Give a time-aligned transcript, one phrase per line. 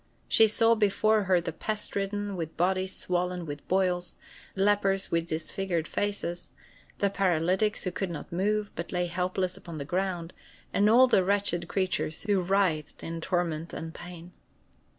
[0.27, 4.17] She saw before her the pest ridden, with bodies swollen with boils;
[4.55, 6.49] lepers with disfigured faces;
[6.97, 10.33] the paralytics, who could not move, but lay helpless upon the ground,
[10.73, 14.31] and all the wretched creatures who writhed in torment and pain.